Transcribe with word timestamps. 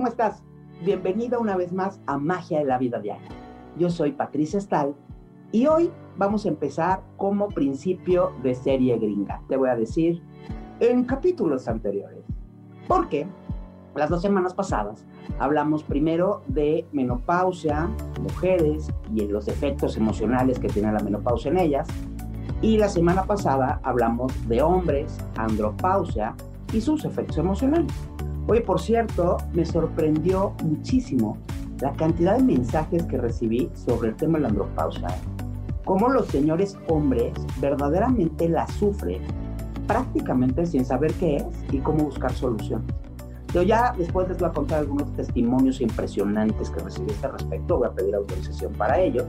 ¿cómo 0.00 0.08
estás? 0.08 0.42
Bienvenida 0.82 1.38
una 1.38 1.58
vez 1.58 1.74
más 1.74 2.00
a 2.06 2.16
Magia 2.16 2.60
de 2.60 2.64
la 2.64 2.78
Vida 2.78 3.00
Diaria. 3.00 3.28
Yo 3.76 3.90
soy 3.90 4.12
Patricia 4.12 4.58
Stahl 4.58 4.94
y 5.52 5.66
hoy 5.66 5.90
vamos 6.16 6.46
a 6.46 6.48
empezar 6.48 7.02
como 7.18 7.48
principio 7.48 8.32
de 8.42 8.54
serie 8.54 8.96
gringa. 8.96 9.42
Te 9.46 9.58
voy 9.58 9.68
a 9.68 9.76
decir 9.76 10.22
en 10.78 11.04
capítulos 11.04 11.68
anteriores. 11.68 12.24
Porque 12.88 13.26
las 13.94 14.08
dos 14.08 14.22
semanas 14.22 14.54
pasadas 14.54 15.04
hablamos 15.38 15.84
primero 15.84 16.44
de 16.46 16.86
menopausia, 16.92 17.90
mujeres 18.22 18.90
y 19.14 19.26
los 19.26 19.48
efectos 19.48 19.98
emocionales 19.98 20.58
que 20.58 20.68
tiene 20.68 20.90
la 20.92 21.00
menopausia 21.00 21.50
en 21.50 21.58
ellas. 21.58 21.88
Y 22.62 22.78
la 22.78 22.88
semana 22.88 23.24
pasada 23.24 23.82
hablamos 23.82 24.32
de 24.48 24.62
hombres, 24.62 25.18
andropausia 25.36 26.34
y 26.72 26.80
sus 26.80 27.04
efectos 27.04 27.36
emocionales. 27.36 27.92
Oye, 28.46 28.60
por 28.62 28.80
cierto, 28.80 29.36
me 29.52 29.64
sorprendió 29.64 30.54
muchísimo 30.64 31.36
la 31.80 31.92
cantidad 31.92 32.36
de 32.36 32.42
mensajes 32.42 33.04
que 33.04 33.16
recibí 33.16 33.70
sobre 33.74 34.10
el 34.10 34.16
tema 34.16 34.38
de 34.38 34.42
la 34.42 34.48
andropausia. 34.48 35.08
Cómo 35.84 36.08
los 36.08 36.26
señores 36.26 36.76
hombres 36.88 37.32
verdaderamente 37.60 38.48
la 38.48 38.66
sufren 38.66 39.22
prácticamente 39.86 40.66
sin 40.66 40.84
saber 40.84 41.12
qué 41.14 41.36
es 41.36 41.44
y 41.72 41.78
cómo 41.78 42.04
buscar 42.04 42.32
soluciones. 42.32 42.86
Yo 43.52 43.62
ya 43.62 43.92
después 43.98 44.28
les 44.28 44.38
voy 44.38 44.48
a 44.48 44.52
contar 44.52 44.78
algunos 44.80 45.12
testimonios 45.14 45.80
impresionantes 45.80 46.70
que 46.70 46.80
recibí 46.80 47.10
a 47.10 47.14
este 47.14 47.28
respecto, 47.28 47.78
voy 47.78 47.88
a 47.88 47.92
pedir 47.92 48.14
autorización 48.14 48.72
para 48.74 49.00
ello, 49.00 49.26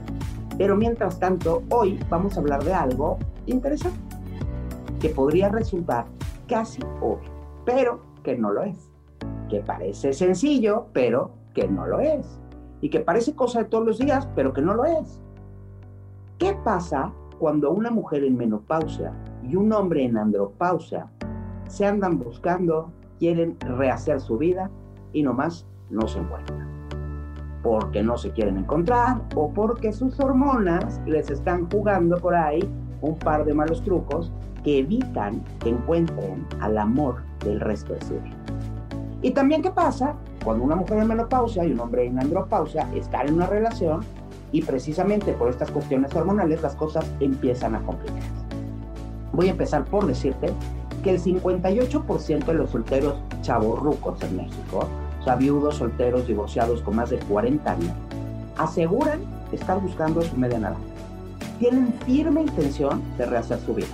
pero 0.56 0.76
mientras 0.76 1.18
tanto, 1.18 1.64
hoy 1.70 1.98
vamos 2.08 2.36
a 2.36 2.40
hablar 2.40 2.62
de 2.62 2.72
algo 2.72 3.18
interesante, 3.46 3.98
que 5.00 5.08
podría 5.08 5.48
resultar 5.48 6.06
casi 6.46 6.80
obvio, 7.00 7.30
pero 7.64 8.00
que 8.22 8.36
no 8.36 8.52
lo 8.52 8.62
es 8.62 8.91
que 9.52 9.60
parece 9.60 10.14
sencillo, 10.14 10.86
pero 10.94 11.32
que 11.52 11.68
no 11.68 11.86
lo 11.86 12.00
es. 12.00 12.40
Y 12.80 12.88
que 12.88 13.00
parece 13.00 13.34
cosa 13.34 13.58
de 13.58 13.64
todos 13.66 13.84
los 13.84 13.98
días, 13.98 14.26
pero 14.34 14.54
que 14.54 14.62
no 14.62 14.72
lo 14.72 14.86
es. 14.86 15.20
¿Qué 16.38 16.56
pasa 16.64 17.12
cuando 17.38 17.70
una 17.70 17.90
mujer 17.90 18.24
en 18.24 18.38
menopausia 18.38 19.12
y 19.42 19.56
un 19.56 19.70
hombre 19.74 20.04
en 20.04 20.16
andropausia 20.16 21.06
se 21.68 21.84
andan 21.84 22.18
buscando, 22.18 22.90
quieren 23.18 23.58
rehacer 23.60 24.22
su 24.22 24.38
vida 24.38 24.70
y 25.12 25.22
nomás 25.22 25.66
no 25.90 26.08
se 26.08 26.20
encuentran? 26.20 26.66
Porque 27.62 28.02
no 28.02 28.16
se 28.16 28.30
quieren 28.30 28.56
encontrar 28.56 29.20
o 29.36 29.52
porque 29.52 29.92
sus 29.92 30.18
hormonas 30.18 30.98
les 31.04 31.28
están 31.28 31.68
jugando 31.70 32.16
por 32.16 32.34
ahí 32.34 32.66
un 33.02 33.18
par 33.18 33.44
de 33.44 33.52
malos 33.52 33.82
trucos 33.82 34.32
que 34.64 34.78
evitan 34.78 35.44
que 35.60 35.68
encuentren 35.68 36.46
al 36.60 36.78
amor 36.78 37.16
del 37.44 37.60
resto 37.60 37.92
de 37.92 38.00
su 38.00 38.14
vida. 38.14 38.61
Y 39.22 39.30
también 39.30 39.62
qué 39.62 39.70
pasa 39.70 40.16
cuando 40.44 40.64
una 40.64 40.74
mujer 40.74 40.98
en 40.98 41.08
menopausia 41.08 41.64
y 41.64 41.72
un 41.72 41.80
hombre 41.80 42.06
en 42.06 42.18
andropausia 42.18 42.88
están 42.94 43.28
en 43.28 43.34
una 43.34 43.46
relación 43.46 44.00
y 44.50 44.62
precisamente 44.62 45.32
por 45.32 45.48
estas 45.48 45.70
cuestiones 45.70 46.14
hormonales 46.14 46.60
las 46.60 46.74
cosas 46.74 47.08
empiezan 47.20 47.76
a 47.76 47.82
complicarse. 47.82 48.28
Voy 49.32 49.46
a 49.46 49.52
empezar 49.52 49.84
por 49.84 50.06
decirte 50.06 50.52
que 51.04 51.10
el 51.10 51.22
58% 51.22 52.44
de 52.44 52.54
los 52.54 52.70
solteros 52.70 53.14
chavorrucos 53.42 54.22
en 54.24 54.36
México, 54.36 54.88
o 55.20 55.24
sea, 55.24 55.36
viudos, 55.36 55.76
solteros, 55.76 56.26
divorciados 56.26 56.82
con 56.82 56.96
más 56.96 57.10
de 57.10 57.18
40 57.18 57.70
años, 57.70 57.92
aseguran 58.58 59.20
estar 59.52 59.80
buscando 59.80 60.20
su 60.22 60.36
media 60.36 60.58
naranja. 60.58 60.82
Tienen 61.58 61.94
firme 62.04 62.42
intención 62.42 63.02
de 63.16 63.26
rehacer 63.26 63.58
su 63.60 63.72
vida. 63.74 63.86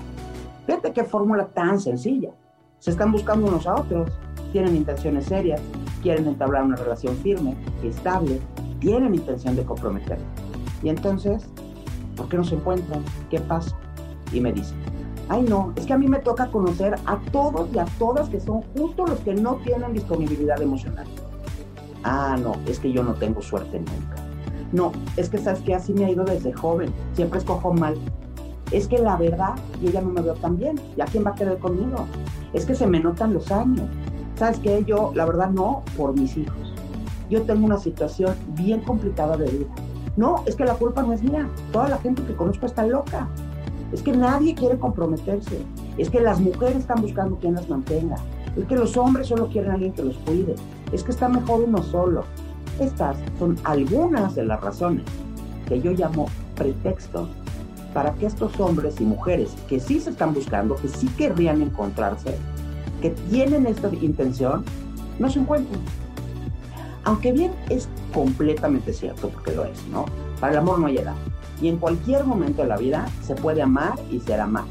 Fíjate 0.67 0.93
qué 0.93 1.05
fórmula 1.05 1.47
tan 1.47 1.79
sencilla. 1.79 2.31
Se 2.79 2.91
están 2.91 3.13
buscando 3.13 3.47
unos 3.47 3.67
a 3.67 3.75
otros 3.75 4.11
tienen 4.53 4.77
intenciones 4.77 5.27
serias, 5.27 5.61
quieren 6.03 6.27
entablar 6.27 6.65
una 6.65 6.77
relación 6.77 7.17
firme, 7.17 7.57
estable, 7.83 8.41
tienen 8.81 9.15
intención 9.15 9.57
de 9.57 9.65
comprometerse. 9.65 10.25
Y 10.83 10.89
entonces, 10.89 11.45
¿por 12.17 12.29
qué 12.29 12.37
no 12.37 12.45
se 12.45 12.55
encuentran? 12.55 13.05
¿Qué 13.31 13.41
pasa? 13.41 13.77
Y 14.33 14.41
me 14.41 14.53
dicen, 14.53 14.77
ay 15.29 15.43
no, 15.43 15.73
es 15.77 15.87
que 15.87 15.93
a 15.93 15.99
mí 15.99 16.07
me 16.07 16.19
toca 16.19 16.49
conocer 16.49 16.95
a 17.07 17.19
todos 17.33 17.69
y 17.75 17.79
a 17.79 17.85
todas 17.99 18.29
que 18.29 18.41
son 18.41 18.63
justo 18.77 19.07
los 19.07 19.19
que 19.21 19.35
no 19.35 19.57
tienen 19.57 19.93
disponibilidad 19.93 20.61
emocional. 20.61 21.07
Ah, 22.05 22.37
no, 22.41 22.53
es 22.67 22.79
que 22.79 22.93
yo 22.93 23.03
no 23.03 23.15
tengo 23.15 23.43
suerte 23.43 23.79
nunca. 23.79 24.17
No, 24.73 24.93
es 25.17 25.29
que 25.29 25.39
sabes 25.39 25.61
que 25.61 25.75
así 25.75 25.93
me 25.93 26.05
ha 26.05 26.11
ido 26.11 26.25
desde 26.25 26.53
joven, 26.53 26.93
siempre 27.15 27.39
escojo 27.39 27.73
mal. 27.73 27.97
Es 28.71 28.87
que 28.87 28.99
la 28.99 29.17
verdad, 29.17 29.55
yo 29.83 29.91
ya 29.91 30.03
no 30.03 30.11
me 30.11 30.21
veo 30.21 30.35
tan 30.35 30.59
bien, 30.59 30.79
¿ya 30.97 31.07
quién 31.07 31.25
va 31.25 31.31
a 31.31 31.35
querer 31.35 31.59
conmigo? 31.59 32.07
Es 32.53 32.67
que 32.67 32.75
se 32.75 32.87
me 32.87 33.01
notan 33.01 33.33
los 33.33 33.51
años, 33.51 33.87
¿Sabes 34.39 34.61
qué? 34.61 34.85
Yo, 34.87 35.11
la 35.17 35.25
verdad, 35.25 35.51
no 35.51 35.83
por 35.97 36.15
mis 36.15 36.37
hijos. 36.37 36.73
Yo 37.29 37.43
tengo 37.43 37.67
una 37.67 37.79
situación 37.79 38.37
bien 38.51 38.81
complicada 38.83 39.37
de 39.37 39.51
vida. 39.51 39.67
No, 40.17 40.45
es 40.47 40.55
que 40.55 40.65
la 40.65 40.75
culpa 40.75 41.03
no 41.03 41.13
es 41.13 41.23
mía. 41.23 41.49
Toda 41.73 41.89
la 41.89 41.99
gente 41.99 42.23
que 42.23 42.35
conozco 42.35 42.67
está 42.67 42.87
loca. 42.87 43.29
Es 43.93 44.03
que 44.03 44.13
nadie 44.13 44.55
quiere 44.55 44.79
comprometerse. 44.79 45.61
Es 45.97 46.09
que 46.09 46.21
las 46.21 46.41
mujeres 46.41 46.77
están 46.77 47.03
buscando 47.03 47.37
quien 47.37 47.55
las 47.55 47.69
mantenga. 47.69 48.17
Es 48.57 48.65
que 48.67 48.77
los 48.77 48.97
hombres 48.97 49.27
solo 49.27 49.49
quieren 49.49 49.73
a 49.73 49.75
alguien 49.75 49.93
que 49.93 50.05
los 50.05 50.17
cuide. 50.19 50.55
Es 50.93 51.03
que 51.03 51.11
está 51.11 51.29
mejor 51.29 51.63
uno 51.63 51.83
solo. 51.83 52.25
Estas 52.79 53.17
son 53.41 53.57
algunas 53.65 54.37
de 54.37 54.45
las 54.45 54.61
razones 54.61 55.05
que 55.67 55.81
yo 55.81 55.91
llamo 55.93 56.27
pretextos 56.55 57.29
para 57.93 58.15
que 58.15 58.27
estos 58.27 58.59
hombres 58.61 59.01
y 59.01 59.05
mujeres 59.05 59.55
que 59.69 59.81
sí 59.81 59.99
se 59.99 60.11
están 60.11 60.33
buscando, 60.33 60.77
que 60.77 60.89
sí 60.89 61.09
querrían 61.17 61.61
encontrarse, 61.61 62.37
que 63.01 63.11
tienen 63.11 63.67
esta 63.67 63.89
intención 63.95 64.65
no 65.19 65.29
se 65.31 65.41
encuentran. 65.41 65.81
Aunque 67.05 67.33
bien 67.33 67.53
es 67.71 67.89
completamente 68.13 68.93
cierto, 68.93 69.29
porque 69.31 69.55
lo 69.55 69.65
es, 69.65 69.87
¿no? 69.89 70.05
Para 70.41 70.53
el 70.53 70.59
amor 70.59 70.79
no 70.79 70.87
hay 70.87 70.99
edad. 70.99 71.15
Y 71.61 71.69
en 71.69 71.79
cualquier 71.79 72.25
momento 72.25 72.63
de 72.63 72.69
la 72.69 72.77
vida 72.77 73.07
se 73.23 73.35
puede 73.35 73.63
amar 73.63 73.95
y 74.11 74.21
ser 74.21 74.41
amado. 74.41 74.69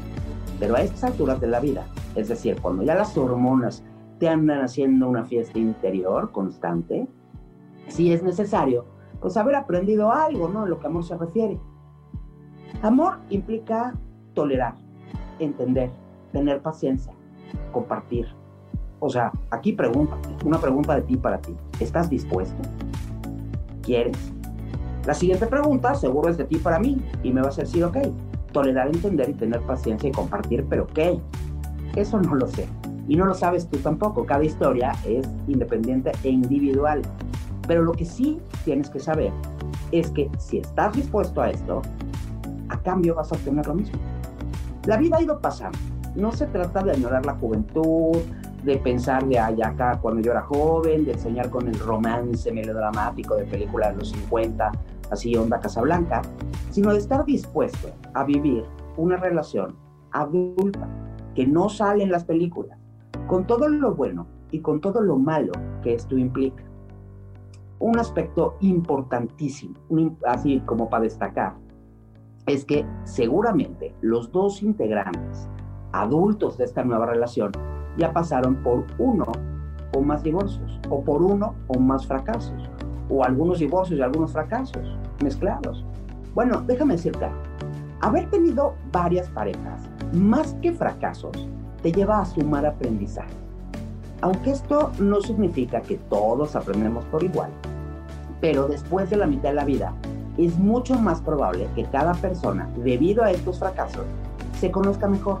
Pero 0.58 0.76
a 0.76 0.82
estas 0.82 1.04
alturas 1.04 1.40
de 1.40 1.48
la 1.48 1.60
vida, 1.60 1.86
es 2.14 2.28
decir, 2.28 2.60
cuando 2.60 2.82
ya 2.82 2.94
las 2.94 3.16
hormonas 3.16 3.82
te 4.18 4.28
andan 4.28 4.62
haciendo 4.62 5.08
una 5.08 5.24
fiesta 5.24 5.58
interior 5.58 6.32
constante, 6.32 7.08
sí 7.88 8.12
es 8.12 8.22
necesario, 8.22 8.84
pues 9.20 9.36
haber 9.36 9.56
aprendido 9.56 10.12
algo, 10.12 10.48
¿no? 10.48 10.64
En 10.64 10.70
lo 10.70 10.78
que 10.78 10.86
amor 10.86 11.04
se 11.04 11.16
refiere. 11.16 11.58
Amor 12.82 13.18
implica 13.30 13.94
tolerar, 14.34 14.74
entender, 15.38 15.90
tener 16.32 16.60
paciencia, 16.62 17.12
compartir. 17.72 18.26
O 19.00 19.08
sea, 19.08 19.32
aquí 19.50 19.72
pregunta, 19.72 20.16
una 20.44 20.60
pregunta 20.60 20.94
de 20.94 21.02
ti 21.02 21.16
para 21.16 21.38
ti. 21.38 21.54
¿Estás 21.80 22.10
dispuesto? 22.10 22.56
¿Quieres? 23.82 24.16
La 25.06 25.14
siguiente 25.14 25.46
pregunta 25.46 25.94
seguro 25.94 26.28
es 26.28 26.36
de 26.36 26.44
ti 26.44 26.56
para 26.56 26.78
mí 26.78 27.00
y 27.22 27.32
me 27.32 27.40
vas 27.40 27.58
a 27.58 27.62
decir, 27.62 27.84
ok, 27.84 27.96
tolerar, 28.52 28.88
entender 28.88 29.30
y 29.30 29.34
tener 29.34 29.60
paciencia 29.62 30.08
y 30.08 30.12
compartir, 30.12 30.66
pero 30.68 30.86
¿qué? 30.86 31.18
Eso 31.96 32.20
no 32.20 32.34
lo 32.34 32.46
sé. 32.48 32.68
Y 33.06 33.16
no 33.16 33.24
lo 33.24 33.34
sabes 33.34 33.68
tú 33.68 33.78
tampoco. 33.78 34.26
Cada 34.26 34.44
historia 34.44 34.92
es 35.06 35.26
independiente 35.46 36.12
e 36.24 36.28
individual. 36.28 37.02
Pero 37.66 37.82
lo 37.82 37.92
que 37.92 38.04
sí 38.04 38.38
tienes 38.64 38.90
que 38.90 39.00
saber 39.00 39.32
es 39.92 40.10
que 40.10 40.30
si 40.38 40.58
estás 40.58 40.94
dispuesto 40.94 41.40
a 41.40 41.50
esto, 41.50 41.82
a 42.68 42.78
cambio 42.82 43.14
vas 43.14 43.32
a 43.32 43.36
obtener 43.36 43.66
lo 43.66 43.74
mismo. 43.74 43.98
La 44.84 44.98
vida 44.98 45.16
ha 45.16 45.22
ido 45.22 45.40
pasando 45.40 45.78
no 46.14 46.32
se 46.32 46.46
trata 46.46 46.82
de 46.82 46.92
añorar 46.92 47.24
la 47.24 47.34
juventud, 47.34 48.16
de 48.64 48.76
pensar 48.78 49.26
de 49.26 49.38
allá 49.38 49.68
acá 49.68 49.98
cuando 50.00 50.20
yo 50.20 50.32
era 50.32 50.42
joven, 50.42 51.04
de 51.04 51.12
enseñar 51.12 51.50
con 51.50 51.68
el 51.68 51.78
romance 51.78 52.52
melodramático 52.52 53.36
de 53.36 53.44
películas 53.44 53.92
de 53.92 53.98
los 53.98 54.10
50, 54.10 54.72
así 55.10 55.36
onda 55.36 55.60
Casablanca, 55.60 56.22
sino 56.70 56.92
de 56.92 56.98
estar 56.98 57.24
dispuesto 57.24 57.88
a 58.14 58.24
vivir 58.24 58.64
una 58.96 59.16
relación 59.16 59.76
adulta 60.12 60.88
que 61.34 61.46
no 61.46 61.68
sale 61.68 62.02
en 62.02 62.10
las 62.10 62.24
películas, 62.24 62.78
con 63.26 63.46
todo 63.46 63.68
lo 63.68 63.94
bueno 63.94 64.26
y 64.50 64.60
con 64.60 64.80
todo 64.80 65.00
lo 65.00 65.18
malo 65.18 65.52
que 65.82 65.94
esto 65.94 66.18
implica. 66.18 66.64
Un 67.78 67.98
aspecto 67.98 68.56
importantísimo, 68.60 69.76
así 70.26 70.60
como 70.66 70.90
para 70.90 71.04
destacar, 71.04 71.54
es 72.46 72.64
que 72.64 72.84
seguramente 73.04 73.94
los 74.00 74.32
dos 74.32 74.62
integrantes 74.62 75.48
adultos 75.92 76.58
de 76.58 76.64
esta 76.64 76.84
nueva 76.84 77.06
relación 77.06 77.52
ya 77.96 78.12
pasaron 78.12 78.56
por 78.56 78.84
uno 78.98 79.26
o 79.94 80.00
más 80.00 80.22
divorcios, 80.22 80.78
o 80.90 81.02
por 81.02 81.22
uno 81.22 81.54
o 81.68 81.78
más 81.78 82.06
fracasos, 82.06 82.70
o 83.08 83.24
algunos 83.24 83.58
divorcios 83.58 83.98
y 83.98 84.02
algunos 84.02 84.32
fracasos 84.32 84.96
mezclados. 85.22 85.84
Bueno, 86.34 86.62
déjame 86.66 86.94
decirte, 86.94 87.26
haber 88.00 88.28
tenido 88.30 88.74
varias 88.92 89.28
parejas, 89.30 89.88
más 90.12 90.54
que 90.62 90.72
fracasos, 90.72 91.48
te 91.82 91.90
lleva 91.92 92.20
a 92.20 92.26
sumar 92.26 92.66
aprendizaje. 92.66 93.34
Aunque 94.20 94.50
esto 94.50 94.90
no 94.98 95.20
significa 95.20 95.80
que 95.80 95.96
todos 95.96 96.54
aprendemos 96.56 97.04
por 97.06 97.22
igual, 97.22 97.50
pero 98.40 98.68
después 98.68 99.10
de 99.10 99.16
la 99.16 99.26
mitad 99.26 99.50
de 99.50 99.54
la 99.54 99.64
vida, 99.64 99.94
es 100.36 100.56
mucho 100.58 100.96
más 100.98 101.20
probable 101.20 101.68
que 101.74 101.84
cada 101.84 102.14
persona, 102.14 102.68
debido 102.76 103.24
a 103.24 103.32
estos 103.32 103.58
fracasos, 103.58 104.04
se 104.60 104.70
conozca 104.70 105.08
mejor 105.08 105.40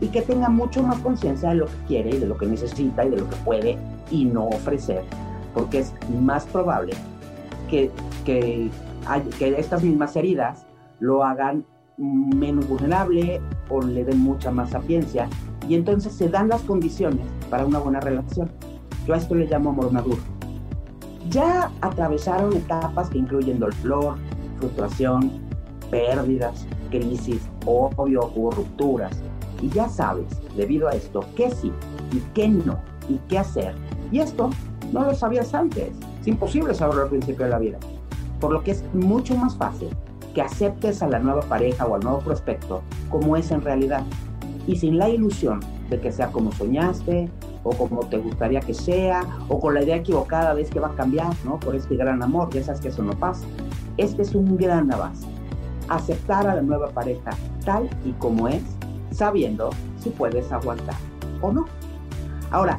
y 0.00 0.08
que 0.08 0.22
tenga 0.22 0.48
mucho 0.48 0.82
más 0.82 0.98
conciencia 0.98 1.50
de 1.50 1.56
lo 1.56 1.66
que 1.66 1.76
quiere 1.86 2.10
y 2.10 2.18
de 2.18 2.26
lo 2.26 2.36
que 2.36 2.46
necesita 2.46 3.04
y 3.04 3.10
de 3.10 3.16
lo 3.18 3.28
que 3.28 3.36
puede 3.36 3.78
y 4.10 4.24
no 4.24 4.46
ofrecer, 4.48 5.02
porque 5.54 5.80
es 5.80 5.92
más 6.20 6.44
probable 6.46 6.94
que, 7.70 7.90
que, 8.24 8.70
que 9.38 9.58
estas 9.58 9.82
mismas 9.82 10.14
heridas 10.16 10.66
lo 11.00 11.24
hagan 11.24 11.64
menos 11.96 12.68
vulnerable 12.68 13.40
o 13.70 13.80
le 13.80 14.04
den 14.04 14.20
mucha 14.20 14.50
más 14.50 14.70
sapiencia 14.70 15.28
y 15.68 15.74
entonces 15.74 16.12
se 16.12 16.28
dan 16.28 16.48
las 16.48 16.62
condiciones 16.62 17.26
para 17.50 17.64
una 17.64 17.78
buena 17.78 18.00
relación. 18.00 18.50
Yo 19.06 19.14
a 19.14 19.16
esto 19.16 19.34
le 19.34 19.46
llamo 19.46 19.70
amor 19.70 19.92
maduro. 19.92 20.18
Ya 21.30 21.70
atravesaron 21.80 22.54
etapas 22.54 23.10
que 23.10 23.18
incluyen 23.18 23.58
dolor, 23.58 24.16
frustración, 24.58 25.30
pérdidas, 25.90 26.66
crisis, 26.90 27.48
obvio, 27.64 28.32
o 28.36 28.50
rupturas. 28.50 29.12
Y 29.62 29.68
ya 29.70 29.88
sabes, 29.88 30.26
debido 30.56 30.88
a 30.88 30.92
esto, 30.92 31.24
qué 31.36 31.50
sí 31.50 31.72
y 32.12 32.18
qué 32.34 32.48
no 32.48 32.78
y 33.08 33.18
qué 33.28 33.38
hacer. 33.38 33.74
Y 34.10 34.20
esto 34.20 34.50
no 34.92 35.04
lo 35.04 35.14
sabías 35.14 35.54
antes. 35.54 35.90
Es 36.20 36.26
imposible 36.26 36.74
saberlo 36.74 37.02
al 37.02 37.08
principio 37.08 37.44
de 37.44 37.50
la 37.50 37.58
vida. 37.58 37.78
Por 38.40 38.52
lo 38.52 38.62
que 38.62 38.72
es 38.72 38.84
mucho 38.94 39.36
más 39.36 39.56
fácil 39.56 39.88
que 40.34 40.42
aceptes 40.42 41.02
a 41.02 41.08
la 41.08 41.18
nueva 41.18 41.40
pareja 41.42 41.86
o 41.86 41.94
al 41.94 42.02
nuevo 42.02 42.18
prospecto 42.18 42.82
como 43.10 43.36
es 43.36 43.50
en 43.50 43.62
realidad 43.62 44.04
y 44.66 44.76
sin 44.76 44.98
la 44.98 45.08
ilusión 45.08 45.60
de 45.88 46.00
que 46.00 46.12
sea 46.12 46.30
como 46.30 46.52
soñaste 46.52 47.30
o 47.62 47.70
como 47.70 48.00
te 48.00 48.18
gustaría 48.18 48.60
que 48.60 48.74
sea 48.74 49.22
o 49.48 49.58
con 49.58 49.74
la 49.74 49.82
idea 49.82 49.96
equivocada 49.96 50.54
de 50.54 50.64
que 50.64 50.78
va 50.78 50.88
a 50.88 50.94
cambiar, 50.94 51.32
¿no? 51.44 51.58
Por 51.58 51.74
este 51.74 51.96
gran 51.96 52.22
amor, 52.22 52.50
ya 52.50 52.62
sabes 52.62 52.80
que 52.80 52.88
eso 52.88 53.02
no 53.02 53.12
pasa. 53.12 53.46
Este 53.96 54.22
es 54.22 54.34
un 54.34 54.56
gran 54.56 54.92
avance. 54.92 55.26
Aceptar 55.88 56.46
a 56.46 56.54
la 56.54 56.62
nueva 56.62 56.90
pareja 56.90 57.30
tal 57.64 57.88
y 58.04 58.12
como 58.12 58.48
es, 58.48 58.62
sabiendo 59.16 59.70
si 59.98 60.10
puedes 60.10 60.52
aguantar 60.52 60.96
o 61.40 61.52
no. 61.52 61.64
Ahora, 62.50 62.78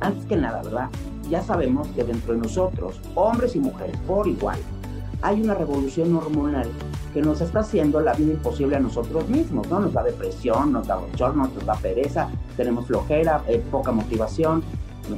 antes 0.00 0.24
que 0.26 0.36
nada, 0.36 0.62
¿verdad? 0.62 0.88
Ya 1.28 1.42
sabemos 1.42 1.88
que 1.88 2.04
dentro 2.04 2.34
de 2.34 2.40
nosotros, 2.40 3.00
hombres 3.14 3.56
y 3.56 3.60
mujeres 3.60 3.96
por 4.06 4.26
igual, 4.26 4.58
hay 5.20 5.42
una 5.42 5.54
revolución 5.54 6.14
hormonal 6.14 6.68
que 7.12 7.20
nos 7.20 7.40
está 7.40 7.60
haciendo 7.60 8.00
la 8.00 8.14
vida 8.14 8.32
imposible 8.32 8.76
a 8.76 8.80
nosotros 8.80 9.28
mismos, 9.28 9.68
¿no? 9.68 9.80
Nos 9.80 9.92
da 9.92 10.04
depresión, 10.04 10.72
nos 10.72 10.86
da 10.86 10.96
bochorno, 10.96 11.48
nos 11.52 11.66
da 11.66 11.74
pereza, 11.74 12.28
tenemos 12.56 12.86
flojera, 12.86 13.42
eh, 13.48 13.62
poca 13.70 13.90
motivación. 13.90 14.62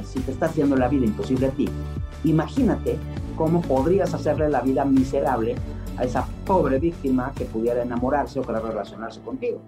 Si 0.05 0.21
te 0.21 0.31
está 0.31 0.45
haciendo 0.45 0.75
la 0.77 0.87
vida 0.87 1.05
imposible 1.05 1.47
a 1.47 1.51
ti, 1.51 1.67
imagínate 2.23 2.97
cómo 3.37 3.61
podrías 3.61 4.13
hacerle 4.13 4.49
la 4.49 4.61
vida 4.61 4.85
miserable 4.85 5.55
a 5.97 6.05
esa 6.05 6.25
pobre 6.45 6.79
víctima 6.79 7.33
que 7.35 7.45
pudiera 7.45 7.83
enamorarse 7.83 8.39
o 8.39 8.43
querer 8.43 8.63
relacionarse 8.63 9.19
contigo. 9.21 9.61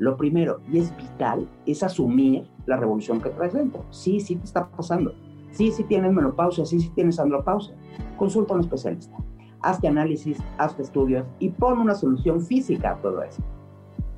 Lo 0.00 0.16
primero, 0.16 0.60
y 0.72 0.78
es 0.78 0.96
vital, 0.96 1.48
es 1.64 1.84
asumir 1.84 2.48
la 2.66 2.76
revolución 2.76 3.20
que 3.20 3.30
traes 3.30 3.52
dentro. 3.52 3.84
Sí, 3.90 4.18
sí 4.18 4.34
te 4.34 4.44
está 4.44 4.68
pasando. 4.68 5.14
Sí, 5.52 5.70
sí 5.70 5.84
tienes 5.84 6.12
menopausia, 6.12 6.64
sí, 6.64 6.80
sí 6.80 6.90
tienes 6.90 7.20
andropausia. 7.20 7.76
Consulta 8.16 8.54
a 8.54 8.56
un 8.56 8.62
especialista 8.62 9.16
hazte 9.62 9.88
análisis, 9.88 10.38
hazte 10.58 10.82
estudios 10.82 11.26
y 11.38 11.50
pon 11.50 11.78
una 11.78 11.94
solución 11.94 12.40
física 12.40 12.92
a 12.92 12.96
todo 13.00 13.22
eso. 13.22 13.42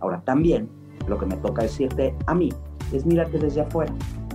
Ahora, 0.00 0.22
también 0.24 0.68
lo 1.08 1.18
que 1.18 1.26
me 1.26 1.36
toca 1.36 1.62
decirte 1.62 2.14
a 2.26 2.34
mí 2.34 2.50
es 2.92 3.06
mírate 3.06 3.38
desde 3.38 3.62
afuera, 3.62 3.92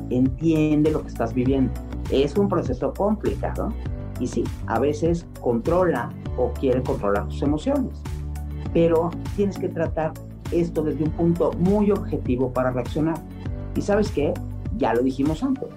entiende 0.10 0.92
lo 0.92 1.02
que 1.02 1.08
estás 1.08 1.34
viviendo. 1.34 1.72
Es 2.12 2.38
un 2.38 2.48
proceso 2.48 2.94
complicado 2.94 3.70
y 4.20 4.28
sí, 4.28 4.44
a 4.68 4.80
veces 4.80 5.28
controla 5.42 6.10
o 6.38 6.52
quiere 6.54 6.82
controlar 6.84 7.28
tus 7.28 7.42
emociones, 7.42 8.02
pero 8.74 9.10
tienes 9.36 9.58
que 9.58 9.70
tratar 9.70 10.14
esto 10.52 10.84
desde 10.84 11.04
un 11.04 11.12
punto 11.12 11.52
muy 11.60 11.92
objetivo 11.92 12.52
para 12.52 12.72
reaccionar. 12.72 13.18
Y 13.76 13.82
sabes 13.82 14.12
qué, 14.12 14.34
ya 14.78 14.94
lo 14.94 15.02
dijimos 15.02 15.44
antes, 15.44 15.70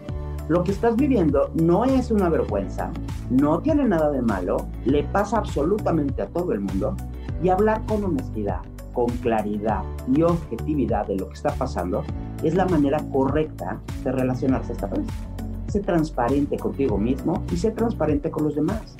lo 0.49 0.65
que 0.65 0.73
estás 0.73 0.97
viviendo 0.97 1.51
no 1.55 1.85
es 1.85 2.11
una 2.11 2.29
vergüenza, 2.29 2.91
no 3.31 3.61
tiene 3.61 3.85
nada 3.85 4.11
de 4.11 4.21
malo, 4.21 4.67
le 4.85 5.05
pasa 5.05 5.39
absolutamente 5.39 6.23
a 6.23 6.27
todo 6.27 6.53
el 6.53 6.61
mundo 6.61 6.97
y 7.43 7.51
hablar 7.51 7.87
con 7.87 8.03
honestidad, 8.03 8.61
con 8.93 9.07
claridad 9.19 9.85
y 10.13 10.23
objetividad 10.23 11.07
de 11.07 11.17
lo 11.17 11.29
que 11.29 11.35
está 11.35 11.55
pasando 11.55 12.03
es 12.43 12.55
la 12.55 12.67
manera 12.67 12.99
correcta 13.13 13.81
de 14.03 14.13
relacionarse 14.13 14.73
esta 14.73 14.89
vez. 14.89 15.07
Sé 15.69 15.81
transparente 15.81 16.59
contigo 16.59 16.99
mismo 16.99 17.45
y 17.53 17.57
sé 17.57 17.71
transparente 17.71 18.31
con 18.31 18.45
los 18.45 18.57
demás. 18.57 18.97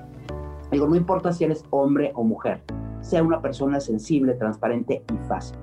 Digo, 0.71 0.87
no 0.87 0.95
importa 0.95 1.33
si 1.33 1.43
eres 1.43 1.65
hombre 1.71 2.13
o 2.15 2.23
mujer, 2.23 2.63
sea 3.01 3.23
una 3.23 3.41
persona 3.41 3.81
sensible, 3.81 4.35
transparente 4.35 5.05
y 5.13 5.29
fácil. 5.29 5.59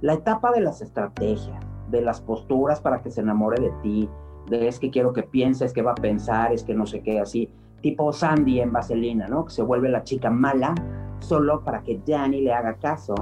La 0.00 0.14
etapa 0.14 0.52
de 0.52 0.60
las 0.60 0.80
estrategias, 0.80 1.64
de 1.90 2.02
las 2.02 2.20
posturas 2.20 2.80
para 2.80 3.02
que 3.02 3.10
se 3.10 3.20
enamore 3.20 3.60
de 3.60 3.72
ti, 3.82 4.08
de 4.48 4.68
es 4.68 4.78
que 4.78 4.90
quiero 4.90 5.12
que 5.12 5.22
pienses, 5.22 5.72
que 5.72 5.82
va 5.82 5.92
a 5.92 5.96
pensar, 5.96 6.52
es 6.52 6.62
que 6.62 6.74
no 6.74 6.86
sé 6.86 7.00
qué, 7.00 7.20
así, 7.20 7.50
tipo 7.82 8.12
Sandy 8.12 8.60
en 8.60 8.72
Vaselina, 8.72 9.26
¿no? 9.28 9.46
Que 9.46 9.52
se 9.52 9.62
vuelve 9.62 9.88
la 9.88 10.04
chica 10.04 10.30
mala 10.30 10.74
solo 11.20 11.64
para 11.64 11.82
que 11.82 12.00
Danny 12.06 12.42
le 12.42 12.52
haga 12.52 12.74
caso. 12.74 13.14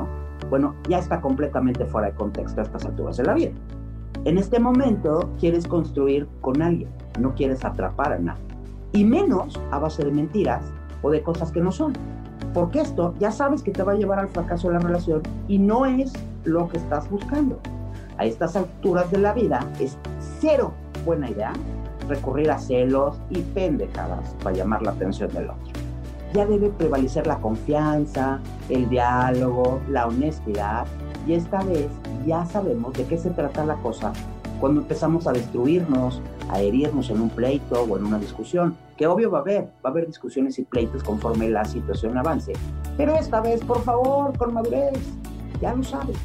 Bueno, 0.51 0.75
ya 0.89 0.99
está 0.99 1.21
completamente 1.21 1.85
fuera 1.87 2.09
de 2.09 2.15
contexto 2.15 2.61
a 2.61 2.65
estas 2.65 2.85
alturas 2.85 3.17
de 3.17 3.25
la 3.25 3.35
vida. 3.35 3.53
En 4.25 4.39
este 4.39 4.59
momento 4.59 5.31
quieres 5.39 5.67
construir 5.67 6.27
con 6.41 6.61
alguien, 6.63 6.91
no 7.21 7.35
quieres 7.35 7.65
atrapar 7.65 8.13
a 8.13 8.19
nadie. 8.19 8.43
Y 8.93 9.05
menos 9.05 9.61
a 9.71 9.79
base 9.79 10.05
de 10.05 10.11
mentiras 10.11 10.73
o 11.03 11.11
de 11.11 11.23
cosas 11.23 11.53
que 11.53 11.61
no 11.61 11.71
son. 11.71 11.93
Porque 12.57 12.81
esto 12.81 13.13
ya 13.19 13.31
sabes 13.31 13.63
que 13.63 13.71
te 13.71 13.83
va 13.83 13.93
a 13.93 13.97
llevar 13.97 14.19
al 14.19 14.29
fracaso 14.29 14.69
de 14.69 14.75
la 14.75 14.81
relación 14.81 15.21
y 15.47 15.59
no 15.59 15.85
es 15.85 16.11
lo 16.45 16.71
que 16.71 16.79
estás 16.79 17.07
buscando. 17.11 17.59
A 18.17 18.25
estas 18.25 18.57
alturas 18.57 19.11
de 19.11 19.19
la 19.19 19.35
vida 19.35 19.61
es 19.79 19.99
cero 20.41 20.73
buena 21.05 21.29
idea 21.29 21.53
recurrir 22.09 22.51
a 22.51 22.59
celos 22.59 23.19
y 23.29 23.43
pendejadas 23.43 24.35
para 24.43 24.57
llamar 24.57 24.81
la 24.81 24.93
atención 24.93 25.31
del 25.35 25.51
otro. 25.51 25.71
Ya 26.33 26.47
debe 26.47 26.71
prevalecer 26.71 27.27
la 27.27 27.37
confianza, 27.41 28.41
el 28.71 28.89
diálogo, 28.89 29.79
la 29.91 30.07
honestidad 30.07 30.87
y 31.27 31.35
esta 31.35 31.63
vez 31.63 31.89
ya 32.25 32.47
sabemos 32.47 32.95
de 32.95 33.05
qué 33.05 33.19
se 33.19 33.29
trata 33.29 33.67
la 33.67 33.75
cosa 33.83 34.15
cuando 34.61 34.81
empezamos 34.81 35.27
a 35.27 35.33
destruirnos, 35.33 36.23
a 36.49 36.63
herirnos 36.63 37.11
en 37.11 37.21
un 37.21 37.29
pleito 37.29 37.83
o 37.83 37.99
en 37.99 38.07
una 38.07 38.19
discusión, 38.19 38.79
que 38.97 39.07
obvio 39.07 39.31
va 39.31 39.39
a 39.39 39.41
haber, 39.43 39.65
va 39.85 39.89
a 39.89 39.89
haber 39.89 40.07
discusiones 40.07 40.59
y 40.59 40.65
pleitos 40.65 41.03
conforme 41.03 41.49
la 41.49 41.65
situación 41.65 42.17
avance, 42.17 42.53
pero 42.97 43.15
esta 43.15 43.41
vez, 43.41 43.63
por 43.63 43.83
favor, 43.83 44.37
con 44.39 44.55
madurez, 44.55 44.99
ya 45.61 45.75
lo 45.75 45.83
sabes. 45.83 46.19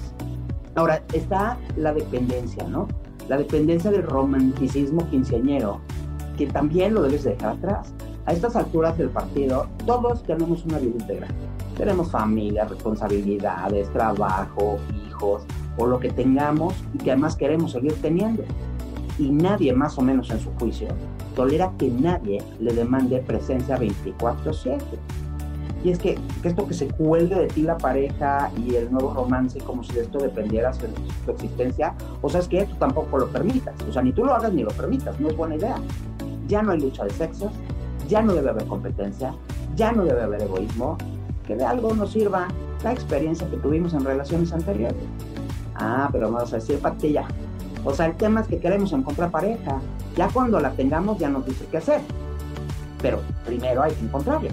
Ahora, 0.75 1.03
está 1.13 1.57
la 1.75 1.93
dependencia, 1.93 2.65
¿no? 2.67 2.87
la 3.31 3.37
dependencia 3.37 3.91
del 3.91 4.03
romanticismo 4.03 5.09
quinceañero, 5.09 5.79
que 6.37 6.47
también 6.47 6.93
lo 6.93 7.01
debes 7.03 7.23
dejar 7.23 7.51
atrás. 7.51 7.93
A 8.25 8.33
estas 8.33 8.57
alturas 8.57 8.97
del 8.97 9.09
partido, 9.09 9.67
todos 9.85 10.23
tenemos 10.23 10.65
una 10.65 10.79
vida 10.79 10.97
integral. 10.99 11.31
Tenemos 11.77 12.11
familia, 12.11 12.65
responsabilidades, 12.65 13.89
trabajo, 13.93 14.77
hijos, 15.07 15.43
o 15.77 15.87
lo 15.87 15.99
que 15.99 16.09
tengamos 16.09 16.73
y 16.93 16.97
que 16.97 17.11
además 17.11 17.37
queremos 17.37 17.71
seguir 17.71 17.93
teniendo. 18.01 18.43
Y 19.17 19.31
nadie, 19.31 19.73
más 19.73 19.97
o 19.97 20.01
menos 20.01 20.29
en 20.29 20.39
su 20.41 20.51
juicio, 20.59 20.89
tolera 21.35 21.71
que 21.77 21.89
nadie 21.89 22.43
le 22.59 22.73
demande 22.73 23.19
presencia 23.19 23.77
24/7. 23.77 24.77
Y 25.83 25.89
es 25.89 25.97
que, 25.97 26.19
esto 26.43 26.67
que 26.67 26.75
se 26.75 26.87
cuelgue 26.87 27.35
de 27.35 27.47
ti 27.47 27.63
la 27.63 27.77
pareja 27.77 28.51
y 28.55 28.75
el 28.75 28.91
nuevo 28.91 29.13
romance 29.15 29.59
como 29.59 29.83
si 29.83 29.93
de 29.93 30.01
esto 30.01 30.19
dependiera 30.19 30.71
su, 30.73 30.81
su 31.25 31.31
existencia, 31.31 31.95
o 32.21 32.29
sea, 32.29 32.39
es 32.39 32.47
que 32.47 32.65
tú 32.65 32.75
tampoco 32.75 33.17
lo 33.17 33.27
permitas. 33.29 33.73
O 33.89 33.91
sea, 33.91 34.03
ni 34.03 34.11
tú 34.11 34.23
lo 34.23 34.33
hagas 34.35 34.53
ni 34.53 34.61
lo 34.61 34.69
permitas, 34.69 35.19
no 35.19 35.29
es 35.29 35.35
buena 35.35 35.55
idea. 35.55 35.77
Ya 36.47 36.61
no 36.61 36.73
hay 36.73 36.81
lucha 36.81 37.03
de 37.03 37.09
sexos, 37.09 37.51
ya 38.07 38.21
no 38.21 38.33
debe 38.33 38.51
haber 38.51 38.67
competencia, 38.67 39.33
ya 39.75 39.91
no 39.91 40.03
debe 40.05 40.21
haber 40.21 40.43
egoísmo, 40.43 40.97
que 41.47 41.55
de 41.55 41.63
algo 41.63 41.93
nos 41.95 42.11
sirva 42.11 42.47
la 42.83 42.91
experiencia 42.91 43.49
que 43.49 43.57
tuvimos 43.57 43.93
en 43.93 44.03
relaciones 44.05 44.53
anteriores. 44.53 45.03
Ah, 45.75 46.09
pero 46.11 46.31
vamos 46.31 46.53
a 46.53 46.57
decir. 46.57 46.79
O 47.83 47.93
sea, 47.93 48.05
el 48.05 48.15
tema 48.15 48.41
es 48.41 48.47
que 48.47 48.59
queremos 48.59 48.93
encontrar 48.93 49.31
pareja. 49.31 49.79
Ya 50.15 50.27
cuando 50.29 50.59
la 50.59 50.71
tengamos 50.71 51.17
ya 51.17 51.29
nos 51.29 51.45
dice 51.45 51.65
qué 51.69 51.77
hacer. 51.77 52.01
Pero 53.01 53.21
primero 53.45 53.81
hay 53.81 53.93
que 53.93 54.05
encontrarla 54.05 54.51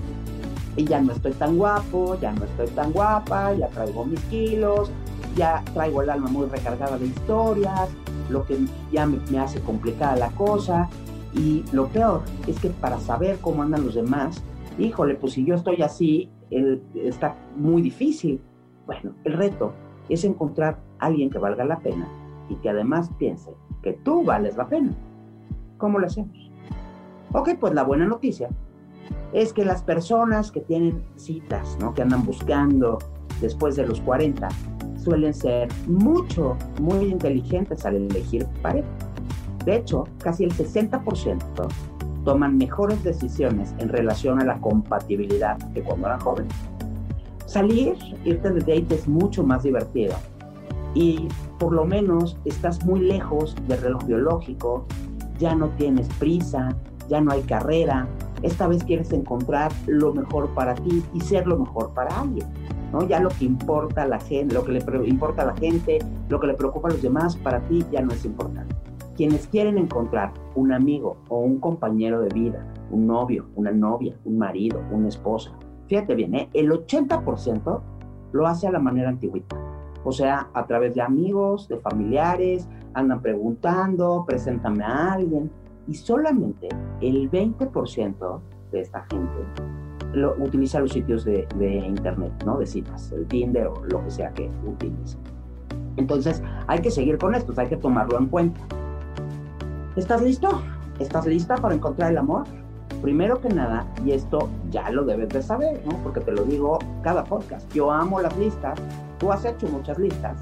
y 0.79 0.85
ya 0.85 1.01
no 1.01 1.13
estoy 1.13 1.33
tan 1.33 1.59
guapo, 1.59 2.17
ya 2.21 2.33
no 2.33 2.45
estoy 2.45 2.69
tan 2.69 2.93
guapa, 2.93 3.53
ya 3.55 3.67
traigo 3.69 4.05
mis 4.05 4.21
kilos, 4.27 4.91
ya 5.37 5.63
traigo 5.75 6.03
el 6.03 6.11
alma 6.11 6.29
muy 6.29 6.47
recargada 6.47 6.97
de 6.97 7.07
historias, 7.07 7.91
lo 8.31 8.45
que 8.45 8.59
ya 8.93 9.05
me, 9.05 9.39
hace 9.39 9.61
complicada 9.61 10.17
la 10.17 10.31
cosa. 10.31 10.89
Y 11.35 11.65
lo 11.73 11.89
peor 11.89 12.23
es 12.47 12.59
que 12.61 12.71
para 12.71 12.99
saber 13.01 13.39
cómo 13.41 13.63
andan 13.63 13.85
los 13.85 13.97
demás, 13.97 14.43
híjole, 14.79 15.17
pues 15.17 15.33
si 15.33 15.45
yo 15.45 15.57
estoy 15.57 15.83
así, 15.83 16.31
está 16.95 17.35
muy 17.57 17.83
difícil. 17.83 18.41
Bueno, 18.87 19.13
el 19.25 19.33
reto 19.33 19.73
es 20.09 20.23
encontrar 20.23 20.79
alguien 21.01 21.29
que 21.29 21.39
valga 21.39 21.65
la 21.65 21.81
pena 21.81 22.09
y 22.49 22.55
que 22.57 22.71
además 22.71 23.11
piense 23.19 23.51
que 23.83 23.95
tú 23.95 24.23
vales 24.25 24.57
la 24.57 24.69
pena. 24.69 24.95
¿Cómo 25.79 25.99
lo 25.99 26.07
hacemos? 26.07 26.51
Ok, 27.33 27.51
pues 27.61 27.73
la 27.73 27.85
buena 27.85 28.07
noticia 28.07 28.51
es 29.33 29.53
que 29.53 29.65
las 29.65 29.83
personas 29.83 30.51
que 30.51 30.61
tienen 30.61 31.05
citas, 31.17 31.77
¿no? 31.81 31.95
que 31.95 32.03
andan 32.03 32.25
buscando 32.25 32.99
después 33.41 33.77
de 33.77 33.87
los 33.87 34.01
40, 34.01 34.49
suelen 34.97 35.33
ser 35.33 35.69
mucho, 35.87 36.57
muy 36.81 37.07
inteligentes 37.07 37.87
al 37.87 37.97
elegir 37.97 38.47
pareja. 38.61 38.89
De 39.65 39.77
hecho, 39.77 40.05
casi 40.23 40.45
el 40.45 40.53
60% 40.53 41.39
toman 42.25 42.59
mejores 42.59 43.03
decisiones 43.05 43.75
en 43.79 43.89
relación 43.89 44.41
a 44.41 44.45
la 44.45 44.61
compatibilidad 44.61 45.57
que 45.73 45.83
cuando 45.83 46.09
eran 46.09 46.21
jóvenes. 46.21 46.55
Salir, 47.47 47.97
irte 48.25 48.51
de 48.51 48.61
date 48.61 48.95
es 48.95 49.09
mucho 49.09 49.45
más 49.45 49.63
divertido 49.63 50.15
y 50.95 51.29
por 51.59 51.73
lo 51.73 51.85
menos 51.85 52.37
estás 52.45 52.85
muy 52.85 53.01
lejos 53.01 53.55
del 53.67 53.81
reloj 53.81 54.05
biológico, 54.05 54.87
ya 55.39 55.55
no 55.55 55.69
tienes 55.71 56.09
prisa, 56.19 56.77
ya 57.09 57.21
no 57.21 57.33
hay 57.33 57.43
carrera, 57.43 58.07
esta 58.43 58.69
vez 58.69 58.85
quieres 58.85 59.13
encontrar 59.13 59.73
lo 59.87 60.15
mejor 60.15 60.49
para 60.55 60.75
ti 60.75 61.03
y 61.13 61.21
ser 61.21 61.47
lo 61.47 61.59
mejor 61.59 61.93
para 61.95 62.21
alguien. 62.21 62.47
¿no? 62.93 63.07
Ya 63.07 63.21
lo 63.21 63.29
que 63.31 63.45
importa 63.45 64.03
a 64.03 64.07
la 64.07 64.21
gente, 64.21 64.55
lo 64.55 64.65
que 64.65 64.73
le 64.73 65.09
importa 65.09 65.43
a 65.43 65.47
la 65.47 65.57
gente, 65.57 65.99
lo 66.29 66.41
que 66.41 66.47
le 66.47 66.55
preocupa 66.55 66.89
a 66.89 66.93
los 66.93 67.03
demás, 67.03 67.37
para 67.37 67.61
ti 67.61 67.85
ya 67.91 68.01
no 68.01 68.13
es 68.13 68.25
importante. 68.25 68.75
Quienes 69.17 69.49
quieren 69.49 69.79
encontrar 69.79 70.33
un 70.55 70.73
amigo 70.73 71.17
o 71.29 71.41
un 71.41 71.59
compañero 71.59 72.21
de 72.21 72.29
vida, 72.33 72.65
un 72.91 73.07
novio, 73.07 73.47
una 73.57 73.73
novia, 73.73 74.15
un 74.25 74.39
marido, 74.39 74.81
una 74.93 75.09
esposa, 75.09 75.51
fíjate 75.89 76.15
bien, 76.15 76.35
¿eh? 76.35 76.49
el 76.55 76.71
80% 76.71 77.81
lo 78.33 78.47
hace 78.47 78.69
a 78.69 78.71
la 78.71 78.79
manera 78.79 79.09
antigüita. 79.09 79.57
O 80.09 80.13
sea, 80.13 80.49
a 80.55 80.65
través 80.65 80.95
de 80.95 81.03
amigos, 81.03 81.69
de 81.69 81.77
familiares, 81.77 82.67
andan 82.95 83.21
preguntando, 83.21 84.25
preséntame 84.27 84.83
a 84.83 85.13
alguien. 85.13 85.51
Y 85.87 85.97
solamente 85.97 86.71
el 87.03 87.31
20% 87.31 88.41
de 88.73 88.81
esta 88.81 89.05
gente 89.11 89.37
lo, 90.15 90.35
utiliza 90.43 90.81
los 90.81 90.93
sitios 90.93 91.27
de, 91.27 91.47
internet, 91.87 92.33
¿no? 92.47 92.57
De 92.57 92.67
citas, 92.67 93.13
el 93.13 93.27
Tinder 93.27 93.67
o 93.67 93.85
lo 93.85 94.03
que 94.03 94.11
sea 94.11 94.33
que 94.33 94.51
utilice. 94.67 95.19
Entonces, 95.99 96.43
hay 96.69 96.81
que 96.81 96.91
seguir 96.91 97.19
con 97.19 97.35
esto, 97.35 97.53
hay 97.59 97.69
que 97.69 97.77
tomarlo 97.77 98.17
en 98.17 98.29
cuenta. 98.29 98.63
¿Estás 99.95 100.23
listo? 100.23 100.63
¿Estás 101.01 101.27
lista 101.27 101.57
para 101.57 101.75
encontrar 101.75 102.13
el 102.13 102.17
amor? 102.17 102.45
Primero 103.03 103.43
que 103.43 103.51
nada, 103.51 103.87
y 104.07 104.13
esto 104.13 104.49
ya 104.71 104.91
lo 104.91 105.05
debes 105.05 105.29
de 105.29 105.43
saber, 105.43 105.83
¿no? 105.85 105.99
Porque 106.03 106.21
te 106.21 106.33
lo 106.33 106.45
digo 106.45 106.79
cada 107.03 107.25
podcast. 107.25 107.71
Yo 107.75 107.93
amo 107.93 108.23
las 108.23 108.35
listas, 108.39 108.81
tú 109.19 109.33
has 109.33 109.45
hecho 109.45 109.67
muchas 109.69 109.99
listas 109.99 110.37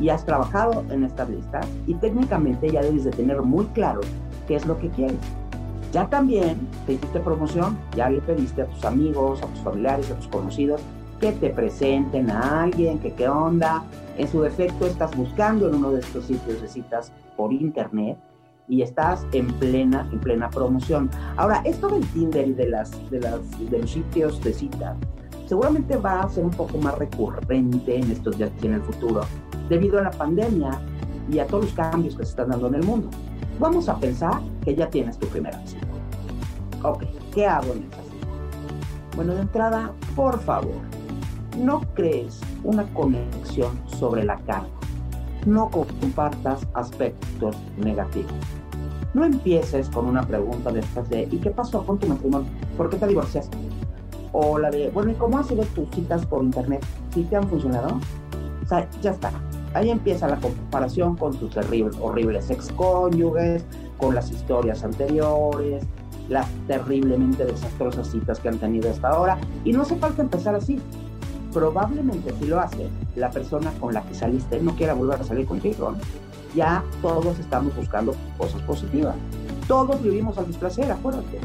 y 0.00 0.08
has 0.08 0.24
trabajado 0.24 0.84
en 0.90 1.04
estas 1.04 1.28
listas 1.28 1.66
y 1.86 1.94
técnicamente 1.94 2.70
ya 2.70 2.82
debes 2.82 3.04
de 3.04 3.10
tener 3.10 3.42
muy 3.42 3.66
claro 3.66 4.00
qué 4.46 4.56
es 4.56 4.66
lo 4.66 4.78
que 4.78 4.88
quieres. 4.90 5.18
Ya 5.92 6.08
también 6.08 6.68
te 6.86 6.94
hiciste 6.94 7.20
promoción, 7.20 7.76
ya 7.96 8.08
le 8.08 8.20
pediste 8.20 8.62
a 8.62 8.66
tus 8.66 8.84
amigos, 8.84 9.42
a 9.42 9.46
tus 9.46 9.60
familiares, 9.60 10.10
a 10.10 10.14
tus 10.14 10.28
conocidos 10.28 10.80
que 11.20 11.32
te 11.32 11.50
presenten 11.50 12.30
a 12.30 12.62
alguien, 12.62 12.98
que 12.98 13.12
qué 13.12 13.28
onda. 13.28 13.84
En 14.16 14.26
su 14.28 14.40
defecto 14.40 14.86
estás 14.86 15.14
buscando 15.16 15.68
en 15.68 15.74
uno 15.74 15.92
de 15.92 16.00
estos 16.00 16.24
sitios 16.24 16.62
de 16.62 16.68
citas 16.68 17.12
por 17.36 17.52
internet 17.52 18.16
y 18.68 18.82
estás 18.82 19.26
en 19.32 19.48
plena, 19.58 20.08
en 20.12 20.20
plena 20.20 20.48
promoción. 20.48 21.10
Ahora, 21.36 21.60
esto 21.64 21.88
del 21.88 22.06
Tinder 22.12 22.48
y 22.48 22.52
de, 22.52 22.68
las, 22.68 23.10
de, 23.10 23.20
las, 23.20 23.70
de 23.70 23.78
los 23.78 23.90
sitios 23.90 24.42
de 24.42 24.52
citas 24.54 24.96
seguramente 25.50 25.96
va 25.96 26.20
a 26.20 26.28
ser 26.28 26.44
un 26.44 26.52
poco 26.52 26.78
más 26.78 26.96
recurrente 26.96 27.96
en 27.96 28.12
estos 28.12 28.38
días 28.38 28.52
y 28.62 28.66
en 28.66 28.74
el 28.74 28.82
futuro, 28.82 29.22
debido 29.68 29.98
a 29.98 30.02
la 30.02 30.12
pandemia 30.12 30.80
y 31.28 31.40
a 31.40 31.46
todos 31.48 31.64
los 31.64 31.72
cambios 31.72 32.14
que 32.14 32.22
se 32.24 32.30
están 32.30 32.50
dando 32.50 32.68
en 32.68 32.76
el 32.76 32.84
mundo. 32.84 33.08
Vamos 33.58 33.88
a 33.88 33.96
pensar 33.96 34.40
que 34.64 34.76
ya 34.76 34.88
tienes 34.88 35.18
tu 35.18 35.26
primera 35.26 35.60
cita. 35.66 35.84
Ok, 36.84 37.02
¿qué 37.34 37.48
hago 37.48 37.72
en 37.72 37.78
esa 37.78 38.00
cita? 38.00 38.28
Bueno, 39.16 39.34
de 39.34 39.40
entrada, 39.40 39.90
por 40.14 40.38
favor, 40.38 40.76
no 41.58 41.80
crees 41.94 42.38
una 42.62 42.84
conexión 42.94 43.76
sobre 43.86 44.22
la 44.22 44.36
carta. 44.36 44.70
No 45.46 45.68
compartas 45.68 46.64
aspectos 46.74 47.56
negativos. 47.76 48.30
No 49.14 49.24
empieces 49.24 49.88
con 49.88 50.06
una 50.06 50.22
pregunta 50.22 50.70
de 50.70 50.78
estas 50.78 51.10
de 51.10 51.22
¿y 51.22 51.38
qué 51.38 51.50
pasó 51.50 51.84
con 51.84 51.98
tu 51.98 52.06
matrimonio? 52.06 52.48
¿Por 52.76 52.88
qué 52.88 52.98
te 52.98 53.08
divorciaste? 53.08 53.58
O 54.32 54.58
la 54.58 54.70
de, 54.70 54.90
bueno, 54.90 55.10
¿y 55.10 55.14
cómo 55.14 55.38
han 55.38 55.46
tus 55.46 55.90
citas 55.90 56.24
por 56.26 56.42
internet? 56.42 56.84
¿Sí 57.12 57.24
te 57.24 57.36
han 57.36 57.48
funcionado? 57.48 57.98
O 58.62 58.68
sea, 58.68 58.88
ya 59.02 59.10
está. 59.10 59.32
Ahí 59.74 59.90
empieza 59.90 60.28
la 60.28 60.36
comparación 60.36 61.16
con 61.16 61.36
tus 61.36 61.50
terribles, 61.50 61.96
horribles 62.00 62.50
excónyuges, 62.50 63.64
con 63.98 64.14
las 64.14 64.30
historias 64.30 64.82
anteriores, 64.82 65.84
las 66.28 66.48
terriblemente 66.66 67.44
desastrosas 67.44 68.08
citas 68.08 68.40
que 68.40 68.48
han 68.48 68.58
tenido 68.58 68.90
hasta 68.90 69.08
ahora. 69.08 69.38
Y 69.64 69.72
no 69.72 69.82
hace 69.82 69.96
falta 69.96 70.22
empezar 70.22 70.54
así. 70.54 70.80
Probablemente 71.52 72.32
si 72.38 72.46
lo 72.46 72.60
hace, 72.60 72.88
la 73.16 73.30
persona 73.30 73.72
con 73.80 73.92
la 73.92 74.02
que 74.02 74.14
saliste 74.14 74.60
no 74.60 74.74
quiera 74.76 74.94
volver 74.94 75.20
a 75.20 75.24
salir 75.24 75.46
contigo. 75.46 75.94
Ya 76.54 76.84
todos 77.02 77.38
estamos 77.38 77.74
buscando 77.76 78.14
cosas 78.38 78.62
positivas. 78.62 79.14
Todos 79.66 80.02
vivimos 80.02 80.38
al 80.38 80.46
displacer, 80.46 80.90
acuérdate. 80.90 81.38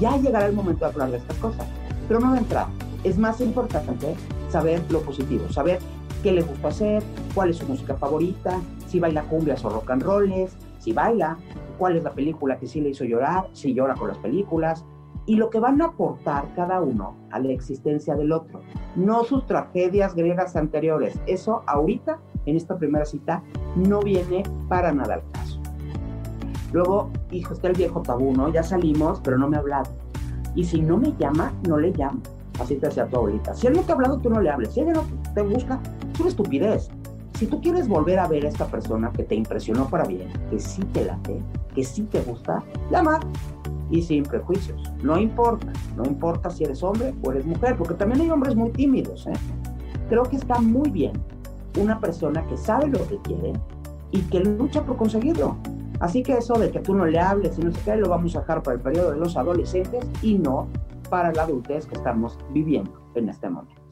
Ya 0.00 0.16
llegará 0.16 0.46
el 0.46 0.52
momento 0.52 0.84
de 0.84 0.92
hablar 0.92 1.10
de 1.10 1.18
estas 1.18 1.36
cosas. 1.38 1.66
Pero 2.08 2.20
no 2.20 2.32
de 2.32 2.38
entrada. 2.38 2.68
Es 3.04 3.18
más 3.18 3.40
importante 3.40 4.16
saber 4.48 4.82
lo 4.90 5.02
positivo, 5.02 5.48
saber 5.50 5.78
qué 6.22 6.32
le 6.32 6.42
gusta 6.42 6.68
hacer, 6.68 7.02
cuál 7.34 7.50
es 7.50 7.58
su 7.58 7.66
música 7.66 7.94
favorita, 7.94 8.60
si 8.88 8.98
baila 8.98 9.22
cumbias 9.22 9.64
o 9.64 9.70
rock 9.70 9.90
and 9.90 10.02
rolls, 10.02 10.56
si 10.78 10.92
baila, 10.92 11.36
cuál 11.78 11.96
es 11.96 12.02
la 12.02 12.12
película 12.12 12.58
que 12.58 12.66
sí 12.66 12.80
le 12.80 12.90
hizo 12.90 13.04
llorar, 13.04 13.48
si 13.52 13.74
llora 13.74 13.94
con 13.94 14.08
las 14.08 14.18
películas, 14.18 14.84
y 15.26 15.36
lo 15.36 15.50
que 15.50 15.60
van 15.60 15.80
a 15.82 15.86
aportar 15.86 16.46
cada 16.56 16.80
uno 16.80 17.14
a 17.30 17.38
la 17.38 17.52
existencia 17.52 18.16
del 18.16 18.32
otro, 18.32 18.62
no 18.96 19.24
sus 19.24 19.46
tragedias 19.46 20.14
griegas 20.14 20.56
anteriores. 20.56 21.20
Eso 21.26 21.62
ahorita, 21.66 22.18
en 22.46 22.56
esta 22.56 22.78
primera 22.78 23.04
cita, 23.04 23.42
no 23.76 24.00
viene 24.00 24.42
para 24.68 24.90
nada 24.92 25.14
al 25.14 25.22
caso. 25.30 25.60
Luego, 26.72 27.10
hijo, 27.30 27.52
está 27.52 27.68
el 27.68 27.76
viejo 27.76 28.00
tabú, 28.00 28.32
¿no? 28.32 28.48
Ya 28.48 28.62
salimos, 28.62 29.20
pero 29.22 29.38
no 29.38 29.48
me 29.48 29.56
ha 29.56 29.60
hablado. 29.60 29.90
Y 30.58 30.64
si 30.64 30.80
no 30.80 30.96
me 30.96 31.14
llama, 31.20 31.52
no 31.68 31.78
le 31.78 31.92
llamo. 31.92 32.18
Así 32.58 32.74
te 32.74 32.88
hacía 32.88 33.06
tu 33.06 33.16
abuelita. 33.16 33.54
Si 33.54 33.68
él 33.68 33.74
no 33.74 33.82
te 33.82 33.92
ha 33.92 33.94
hablado, 33.94 34.18
tú 34.18 34.28
no 34.28 34.40
le 34.40 34.50
hables. 34.50 34.72
Si 34.74 34.80
ella 34.80 34.92
no 34.92 35.04
te 35.32 35.40
busca, 35.40 35.78
es 36.12 36.18
una 36.18 36.30
estupidez. 36.30 36.88
Si 37.38 37.46
tú 37.46 37.60
quieres 37.60 37.86
volver 37.86 38.18
a 38.18 38.26
ver 38.26 38.44
a 38.44 38.48
esta 38.48 38.66
persona 38.66 39.12
que 39.12 39.22
te 39.22 39.36
impresionó 39.36 39.88
para 39.88 40.04
bien, 40.04 40.26
que 40.50 40.58
sí 40.58 40.82
te 40.86 41.04
late, 41.04 41.40
que 41.76 41.84
sí 41.84 42.02
te 42.10 42.22
gusta, 42.22 42.64
llama 42.90 43.20
y 43.88 44.02
sin 44.02 44.24
prejuicios. 44.24 44.82
No 45.00 45.16
importa, 45.16 45.68
no 45.96 46.04
importa 46.04 46.50
si 46.50 46.64
eres 46.64 46.82
hombre 46.82 47.14
o 47.22 47.30
eres 47.30 47.46
mujer, 47.46 47.76
porque 47.76 47.94
también 47.94 48.22
hay 48.22 48.30
hombres 48.30 48.56
muy 48.56 48.70
tímidos. 48.70 49.28
¿eh? 49.28 49.34
Creo 50.08 50.24
que 50.24 50.34
está 50.34 50.58
muy 50.58 50.90
bien 50.90 51.12
una 51.80 52.00
persona 52.00 52.44
que 52.48 52.56
sabe 52.56 52.88
lo 52.88 53.06
que 53.06 53.18
quiere 53.18 53.52
y 54.10 54.22
que 54.22 54.40
lucha 54.40 54.84
por 54.84 54.96
conseguirlo. 54.96 55.56
Así 56.00 56.22
que 56.22 56.34
eso 56.34 56.54
de 56.54 56.70
que 56.70 56.80
tú 56.80 56.94
no 56.94 57.06
le 57.06 57.18
hables 57.18 57.58
y 57.58 57.62
no 57.62 57.72
sé 57.72 57.80
qué, 57.84 57.96
lo 57.96 58.08
vamos 58.08 58.36
a 58.36 58.40
dejar 58.40 58.62
para 58.62 58.76
el 58.76 58.82
periodo 58.82 59.10
de 59.10 59.18
los 59.18 59.36
adolescentes 59.36 60.06
y 60.22 60.38
no 60.38 60.68
para 61.10 61.32
la 61.32 61.42
adultez 61.42 61.86
que 61.86 61.96
estamos 61.96 62.38
viviendo 62.52 62.92
en 63.14 63.28
este 63.28 63.50
momento. 63.50 63.82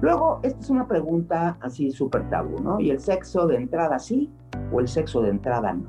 Luego, 0.00 0.40
esta 0.42 0.60
es 0.60 0.70
una 0.70 0.86
pregunta 0.86 1.58
así 1.60 1.90
súper 1.90 2.28
tabú, 2.30 2.60
¿no? 2.60 2.80
¿Y 2.80 2.90
el 2.90 3.00
sexo 3.00 3.46
de 3.46 3.56
entrada 3.56 3.98
sí 3.98 4.30
o 4.72 4.80
el 4.80 4.88
sexo 4.88 5.20
de 5.22 5.30
entrada 5.30 5.72
no? 5.72 5.86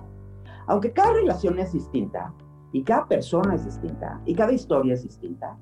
Aunque 0.68 0.92
cada 0.92 1.14
relación 1.14 1.60
es 1.60 1.72
distinta 1.72 2.34
y 2.74 2.84
cada 2.84 3.06
persona 3.08 3.56
es 3.56 3.64
distinta 3.64 4.20
y 4.26 4.36
cada 4.36 4.52
historia 4.52 4.96
es 4.96 5.04
distinta, 5.04 5.58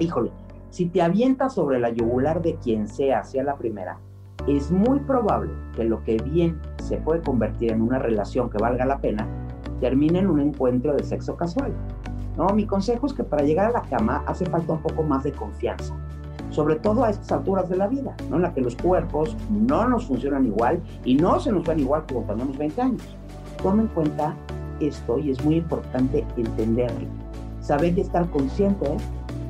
híjole, 0.00 0.32
si 0.70 0.86
te 0.86 1.02
avientas 1.02 1.54
sobre 1.54 1.78
la 1.78 1.90
yugular 1.90 2.42
de 2.42 2.56
quien 2.56 2.88
sea 2.88 3.20
hacia 3.20 3.44
la 3.44 3.56
primera, 3.56 4.00
es 4.46 4.70
muy 4.70 4.98
probable 5.00 5.52
que 5.76 5.84
lo 5.84 6.02
que 6.02 6.16
bien 6.16 6.60
se 6.82 6.96
puede 6.96 7.22
convertir 7.22 7.72
en 7.72 7.82
una 7.82 7.98
relación 7.98 8.50
que 8.50 8.58
valga 8.58 8.84
la 8.84 8.98
pena, 8.98 9.26
termine 9.80 10.20
en 10.20 10.28
un 10.28 10.40
encuentro 10.40 10.94
de 10.94 11.04
sexo 11.04 11.36
casual. 11.36 11.72
¿no? 12.36 12.48
Mi 12.48 12.66
consejo 12.66 13.06
es 13.06 13.12
que 13.12 13.24
para 13.24 13.44
llegar 13.44 13.66
a 13.66 13.72
la 13.72 13.82
cama 13.82 14.22
hace 14.26 14.46
falta 14.46 14.72
un 14.72 14.82
poco 14.82 15.02
más 15.02 15.24
de 15.24 15.32
confianza 15.32 15.94
sobre 16.52 16.76
todo 16.76 17.04
a 17.04 17.10
estas 17.10 17.32
alturas 17.32 17.68
de 17.68 17.76
la 17.76 17.88
vida, 17.88 18.14
en 18.30 18.42
la 18.42 18.52
que 18.52 18.60
los 18.60 18.76
cuerpos 18.76 19.36
no 19.50 19.88
nos 19.88 20.06
funcionan 20.06 20.46
igual 20.46 20.80
y 21.04 21.14
no 21.14 21.40
se 21.40 21.50
nos 21.50 21.66
ven 21.66 21.80
igual 21.80 22.04
como 22.06 22.26
tenemos 22.26 22.56
20 22.58 22.82
años. 22.82 23.16
Toma 23.62 23.82
en 23.82 23.88
cuenta 23.88 24.36
esto 24.80 25.18
y 25.18 25.30
es 25.30 25.42
muy 25.44 25.56
importante 25.56 26.24
entenderlo. 26.36 27.08
Saber 27.60 27.96
y 27.96 28.02
estar 28.02 28.28
consciente 28.30 28.86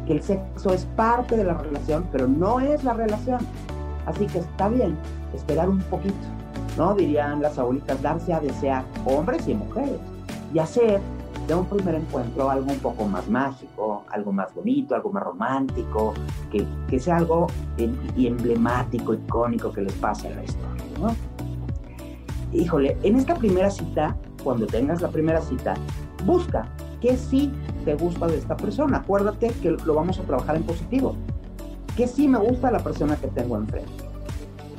que 0.06 0.12
el 0.14 0.22
sexo 0.22 0.72
es 0.72 0.84
parte 0.96 1.37
de 1.37 1.44
la 1.44 1.54
relación, 1.54 2.06
pero 2.12 2.28
no 2.28 2.61
es 2.61 2.84
la 2.84 2.92
relación. 2.92 3.40
Así 4.06 4.26
que 4.26 4.38
está 4.38 4.68
bien 4.68 4.97
esperar 5.35 5.68
un 5.68 5.80
poquito, 5.80 6.14
¿no? 6.76 6.94
Dirían 6.94 7.42
las 7.42 7.59
abuelitas, 7.59 8.00
darse 8.02 8.32
a 8.32 8.40
desear 8.40 8.85
hombres 9.04 9.47
y 9.49 9.54
mujeres 9.54 9.99
y 10.52 10.59
hacer 10.59 11.00
de 11.47 11.54
un 11.54 11.66
primer 11.66 11.97
encuentro 11.97 12.50
algo 12.50 12.71
un 12.71 12.78
poco 12.78 13.04
más 13.04 13.28
mágico, 13.28 14.04
algo 14.11 14.32
más 14.32 14.54
bonito, 14.54 14.94
algo 14.94 15.12
más 15.12 15.23
romántico, 15.25 16.14
que, 16.50 16.64
que 16.88 17.00
sea 17.00 17.16
algo 17.16 17.49
emblemático, 18.16 19.14
icónico 19.14 19.73
que 19.73 19.82
les 19.82 19.92
pase 19.94 20.28
en 20.28 20.37
la 20.37 20.42
¿no? 21.00 21.16
Híjole, 22.52 22.97
en 23.02 23.16
esta 23.16 23.35
primera 23.35 23.71
cita, 23.71 24.16
cuando 24.44 24.66
tengas 24.66 25.00
la 25.00 25.09
primera 25.09 25.40
cita, 25.40 25.75
busca 26.26 26.68
qué 27.00 27.16
sí 27.16 27.50
te 27.85 27.94
gusta 27.94 28.26
de 28.26 28.38
esta 28.38 28.56
persona. 28.56 28.99
Acuérdate 28.99 29.49
que 29.62 29.71
lo 29.71 29.94
vamos 29.94 30.18
a 30.18 30.23
trabajar 30.23 30.56
en 30.56 30.62
positivo. 30.64 31.16
¿Qué 31.96 32.06
sí 32.06 32.28
me 32.28 32.38
gusta 32.38 32.70
la 32.70 32.78
persona 32.80 33.16
que 33.16 33.28
tengo 33.28 33.56
enfrente? 33.56 34.12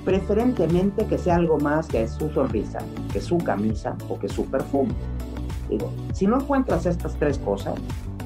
preferentemente 0.05 1.05
que 1.05 1.17
sea 1.17 1.35
algo 1.35 1.57
más 1.59 1.87
que 1.87 2.07
su 2.07 2.29
sonrisa, 2.29 2.79
que 3.11 3.21
su 3.21 3.37
camisa 3.37 3.95
o 4.09 4.19
que 4.19 4.27
su 4.27 4.45
perfume. 4.45 4.93
Digo, 5.69 5.91
si 6.13 6.27
no 6.27 6.41
encuentras 6.41 6.85
estas 6.85 7.15
tres 7.15 7.37
cosas, 7.39 7.75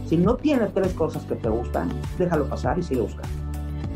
si 0.08 0.18
no 0.18 0.36
tienes 0.36 0.74
tres 0.74 0.94
cosas 0.94 1.24
que 1.26 1.36
te 1.36 1.50
gustan, 1.50 1.90
déjalo 2.18 2.48
pasar 2.48 2.80
y 2.80 2.84
sigue 2.84 3.02
buscando. 3.02 3.30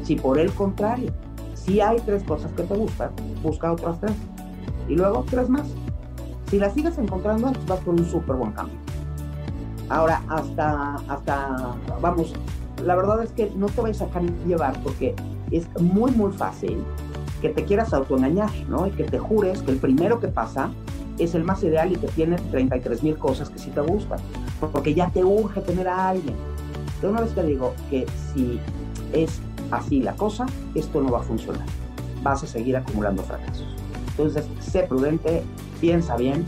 Si 0.03 0.15
por 0.15 0.37
el 0.37 0.51
contrario, 0.53 1.11
si 1.53 1.79
hay 1.79 1.99
tres 2.01 2.23
cosas 2.23 2.51
que 2.53 2.63
te 2.63 2.75
gustan, 2.75 3.11
busca 3.41 3.71
otras 3.71 3.99
tres. 3.99 4.15
Y 4.87 4.95
luego 4.95 5.25
tres 5.29 5.49
más. 5.49 5.67
Si 6.49 6.59
las 6.59 6.73
sigues 6.73 6.97
encontrando, 6.97 7.53
vas 7.67 7.79
por 7.79 7.95
un 7.95 8.05
súper 8.05 8.35
buen 8.35 8.51
cambio. 8.51 8.75
Ahora, 9.89 10.21
hasta, 10.29 10.95
hasta, 11.07 11.75
vamos, 12.01 12.33
la 12.85 12.95
verdad 12.95 13.23
es 13.23 13.31
que 13.31 13.51
no 13.55 13.67
te 13.67 13.81
vayas 13.81 14.01
a 14.01 14.05
dejar 14.07 14.23
llevar 14.47 14.81
porque 14.83 15.15
es 15.51 15.67
muy, 15.79 16.11
muy 16.11 16.31
fácil 16.31 16.77
que 17.41 17.49
te 17.49 17.65
quieras 17.65 17.93
autoengañar, 17.93 18.51
¿no? 18.69 18.87
Y 18.87 18.91
que 18.91 19.03
te 19.03 19.19
jures 19.19 19.61
que 19.61 19.71
el 19.71 19.77
primero 19.77 20.19
que 20.19 20.27
pasa 20.27 20.69
es 21.17 21.35
el 21.35 21.43
más 21.43 21.63
ideal 21.63 21.91
y 21.91 21.95
que 21.95 22.07
tiene 22.07 22.37
33 22.37 23.03
mil 23.03 23.17
cosas 23.17 23.49
que 23.49 23.59
sí 23.59 23.69
te 23.71 23.81
gustan, 23.81 24.19
porque 24.71 24.93
ya 24.93 25.09
te 25.09 25.23
urge 25.23 25.61
tener 25.61 25.87
a 25.87 26.09
alguien. 26.09 26.35
De 27.01 27.07
una 27.07 27.21
vez 27.21 27.33
te 27.33 27.43
digo 27.43 27.73
que 27.89 28.05
si 28.33 28.59
es 29.13 29.39
así 29.71 30.01
la 30.01 30.13
cosa, 30.13 30.45
esto 30.75 31.01
no 31.01 31.11
va 31.11 31.19
a 31.19 31.23
funcionar. 31.23 31.65
Vas 32.23 32.43
a 32.43 32.47
seguir 32.47 32.77
acumulando 32.77 33.23
fracasos. 33.23 33.65
Entonces, 34.11 34.45
sé 34.59 34.83
prudente, 34.83 35.43
piensa 35.79 36.15
bien. 36.15 36.45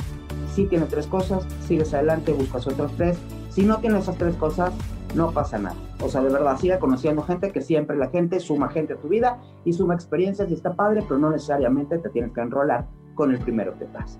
Si 0.54 0.66
tiene 0.66 0.86
tres 0.86 1.08
cosas, 1.08 1.44
sigues 1.68 1.94
adelante, 1.94 2.32
buscas 2.34 2.68
otras 2.68 2.92
tres. 2.98 3.18
Si 3.50 3.64
no 3.64 3.80
tiene 3.80 4.00
esas 4.00 4.18
tres 4.18 4.36
cosas, 4.36 4.74
no 5.16 5.32
pasa 5.32 5.58
nada. 5.58 5.76
O 6.02 6.10
sea, 6.10 6.22
de 6.22 6.30
verdad, 6.30 6.58
sigue 6.58 6.80
conociendo 6.80 7.22
gente 7.24 7.52
que 7.52 7.62
siempre 7.62 7.98
la 7.98 8.10
gente 8.10 8.40
suma 8.40 8.70
gente 8.70 8.94
a 8.94 8.98
tu 8.98 9.08
vida 9.08 9.40
y 9.66 9.74
suma 9.74 9.94
experiencias 9.94 10.50
y 10.50 10.54
está 10.54 10.74
padre, 10.76 11.04
pero 11.08 11.20
no 11.20 11.30
necesariamente 11.30 11.98
te 12.00 12.10
tienes 12.10 12.32
que 12.32 12.42
enrolar 12.42 12.88
con 13.16 13.32
el 13.32 13.40
primero 13.40 13.78
que 13.78 13.86
pasa. 13.86 14.20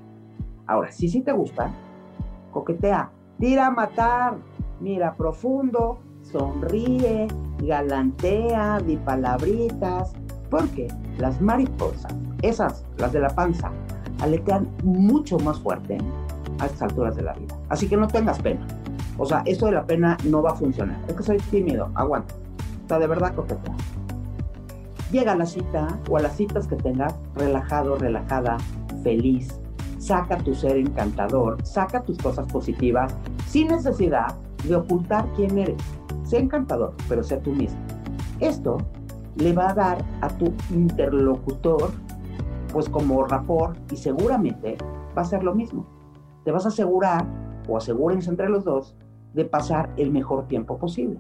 Ahora, 0.68 0.92
si 0.92 1.10
sí 1.10 1.22
te 1.22 1.32
gusta, 1.32 1.72
coquetea, 2.52 3.12
tira 3.40 3.68
a 3.68 3.72
matar, 3.72 4.38
mira 4.80 5.16
profundo, 5.16 6.00
sonríe, 6.22 7.28
galantea, 7.60 8.80
di 8.80 8.98
palabritas, 8.98 10.14
porque 10.50 10.88
las 11.18 11.42
mariposas, 11.42 12.14
esas, 12.42 12.86
las 12.98 13.12
de 13.12 13.20
la 13.20 13.30
panza, 13.30 13.72
aletean 14.22 14.70
mucho 14.84 15.38
más 15.40 15.60
fuerte 15.60 15.98
a 16.60 16.66
estas 16.68 16.84
alturas 16.84 17.16
de 17.16 17.24
la 17.24 17.34
vida. 17.34 17.56
Así 17.70 17.88
que 17.88 17.98
no 17.98 18.08
tengas 18.08 18.40
pena. 18.42 18.66
O 19.18 19.26
sea, 19.26 19.44
esto 19.46 19.68
de 19.68 19.74
la 19.74 19.86
pena 19.86 20.18
no 20.26 20.42
va 20.42 20.52
a 20.52 20.56
funcionar. 20.56 20.98
Es 21.08 21.16
que 21.16 21.24
soy 21.24 21.38
tímido, 21.52 21.90
aguanta. 21.96 22.34
Está 22.82 23.00
de 23.00 23.08
verdad 23.08 23.36
coquetea. 23.36 23.76
Llega 25.12 25.34
a 25.34 25.36
la 25.36 25.46
cita 25.46 26.00
o 26.10 26.18
a 26.18 26.22
las 26.22 26.36
citas 26.36 26.68
que 26.68 26.76
tengas 26.76 27.14
relajado, 27.36 27.98
relajada, 27.98 28.58
feliz. 29.04 29.60
Saca 30.00 30.38
tu 30.38 30.54
ser 30.54 30.78
encantador, 30.78 31.64
saca 31.66 32.02
tus 32.02 32.18
cosas 32.18 32.48
positivas 32.52 33.14
sin 33.48 33.68
necesidad 33.68 34.36
de 34.68 34.76
ocultar 34.76 35.26
quién 35.36 35.58
eres. 35.58 35.82
Sé 36.24 36.40
encantador, 36.40 36.94
pero 37.08 37.24
sé 37.24 37.38
tú 37.38 37.52
mismo. 37.52 37.80
Esto 38.40 38.78
le 39.36 39.54
va 39.54 39.70
a 39.70 39.74
dar 39.74 40.06
a 40.22 40.30
tu 40.30 40.54
interlocutor 40.72 41.92
pues 42.72 42.90
como 42.90 43.24
rapor 43.24 43.76
y 43.92 43.98
seguramente 43.98 44.78
va 45.16 45.22
a 45.22 45.26
ser 45.26 45.44
lo 45.44 45.54
mismo. 45.54 45.86
Te 46.44 46.52
vas 46.52 46.66
a 46.66 46.70
asegurar 46.70 47.26
o 47.68 47.78
asegúrense 47.78 48.30
entre 48.30 48.50
los 48.50 48.64
dos 48.64 48.96
de 49.34 49.46
pasar 49.46 49.90
el 49.98 50.12
mejor 50.12 50.48
tiempo 50.48 50.78
posible. 50.78 51.20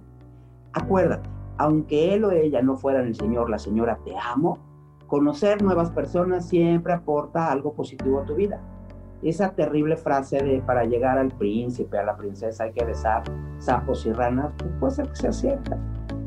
Acuérdate, 0.73 1.29
aunque 1.57 2.13
él 2.13 2.25
o 2.25 2.31
ella 2.31 2.61
no 2.61 2.75
fueran 2.75 3.07
el 3.07 3.15
señor, 3.15 3.49
la 3.49 3.59
señora, 3.59 3.99
te 4.03 4.13
amo, 4.17 4.57
conocer 5.07 5.61
nuevas 5.61 5.91
personas 5.91 6.47
siempre 6.47 6.93
aporta 6.93 7.51
algo 7.51 7.73
positivo 7.73 8.19
a 8.19 8.25
tu 8.25 8.35
vida. 8.35 8.59
Esa 9.21 9.51
terrible 9.51 9.95
frase 9.95 10.37
de 10.43 10.61
para 10.61 10.83
llegar 10.83 11.17
al 11.17 11.29
príncipe, 11.29 11.97
a 11.97 12.03
la 12.03 12.17
princesa 12.17 12.65
hay 12.65 12.73
que 12.73 12.83
besar 12.83 13.23
sapos 13.57 14.05
y 14.05 14.11
ranas, 14.11 14.51
pues 14.57 14.71
puede 14.79 14.93
ser 14.93 15.09
que 15.09 15.15
sea 15.15 15.31
cierta. 15.31 15.77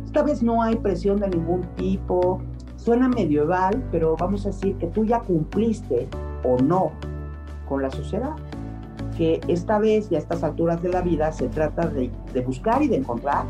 Esta 0.05 0.22
vez 0.22 0.42
no 0.42 0.62
hay 0.62 0.76
presión 0.76 1.18
de 1.18 1.29
ningún 1.29 1.62
tipo, 1.74 2.40
suena 2.76 3.09
medieval, 3.09 3.85
pero 3.90 4.16
vamos 4.16 4.46
a 4.46 4.48
decir 4.48 4.76
que 4.76 4.87
tú 4.87 5.05
ya 5.05 5.20
cumpliste 5.20 6.09
o 6.42 6.57
no 6.62 6.92
con 7.68 7.83
la 7.83 7.90
sociedad 7.90 8.35
que 9.16 9.40
esta 9.48 9.79
vez 9.79 10.11
y 10.11 10.16
a 10.16 10.18
estas 10.18 10.42
alturas 10.42 10.83
de 10.83 10.90
la 10.90 11.00
vida 11.00 11.33
se 11.33 11.48
trata 11.48 11.87
de, 11.88 12.11
buscar 12.44 12.83
y 12.83 12.88
de 12.88 12.96
encontrar 12.96 13.44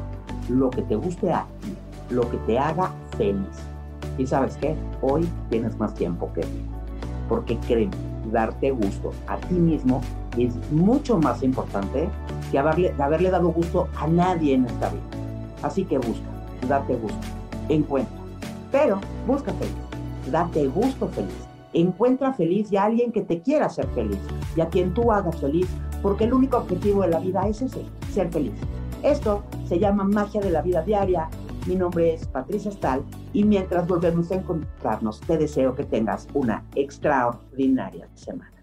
lo 0.48 0.70
que 0.70 0.82
te 0.82 0.94
guste 0.94 1.32
a 1.32 1.46
ti, 1.62 1.74
lo 2.14 2.28
que 2.30 2.36
te 2.38 2.58
haga 2.58 2.92
feliz. 3.16 3.46
Y 4.18 4.26
sabes 4.26 4.56
qué, 4.56 4.74
hoy 5.02 5.28
tienes 5.50 5.76
más 5.78 5.94
tiempo 5.94 6.32
que 6.32 6.42
ti, 6.42 6.62
porque 7.28 7.58
créeme, 7.58 7.96
darte 8.32 8.70
gusto 8.70 9.12
a 9.26 9.36
ti 9.36 9.54
mismo 9.54 10.00
es 10.38 10.54
mucho 10.70 11.18
más 11.18 11.42
importante 11.42 12.08
que 12.50 12.58
haberle, 12.58 12.94
haberle 12.98 13.30
dado 13.30 13.48
gusto 13.48 13.88
a 13.96 14.06
nadie 14.06 14.54
en 14.54 14.66
esta 14.66 14.90
vida. 14.90 15.02
Así 15.62 15.84
que 15.84 15.98
busca, 15.98 16.26
date 16.68 16.94
gusto, 16.96 17.18
encuentra, 17.68 18.16
pero 18.70 19.00
busca 19.26 19.52
feliz, 19.54 19.74
date 20.30 20.66
gusto 20.68 21.08
feliz 21.08 21.55
Encuentra 21.76 22.32
feliz 22.32 22.72
y 22.72 22.78
a 22.78 22.84
alguien 22.84 23.12
que 23.12 23.20
te 23.20 23.42
quiera 23.42 23.68
ser 23.68 23.86
feliz 23.88 24.18
y 24.56 24.62
a 24.62 24.68
quien 24.70 24.94
tú 24.94 25.12
hagas 25.12 25.38
feliz, 25.38 25.68
porque 26.00 26.24
el 26.24 26.32
único 26.32 26.56
objetivo 26.56 27.02
de 27.02 27.08
la 27.08 27.20
vida 27.20 27.46
es 27.46 27.60
ese, 27.60 27.84
ser 28.14 28.30
feliz. 28.30 28.54
Esto 29.02 29.42
se 29.66 29.78
llama 29.78 30.04
magia 30.04 30.40
de 30.40 30.48
la 30.48 30.62
vida 30.62 30.80
diaria. 30.80 31.28
Mi 31.66 31.76
nombre 31.76 32.14
es 32.14 32.26
Patricia 32.28 32.70
Stahl 32.70 33.04
y 33.34 33.44
mientras 33.44 33.86
volvemos 33.86 34.30
a 34.30 34.36
encontrarnos, 34.36 35.20
te 35.20 35.36
deseo 35.36 35.74
que 35.74 35.84
tengas 35.84 36.26
una 36.32 36.64
extraordinaria 36.74 38.08
semana. 38.14 38.55